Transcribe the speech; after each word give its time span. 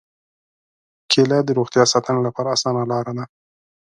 کېله 1.11 1.37
د 1.43 1.49
روغتیا 1.57 1.83
ساتنې 1.93 2.21
لپاره 2.27 2.53
اسانه 2.55 2.83
لاره 2.91 3.13
ده. 3.17 3.25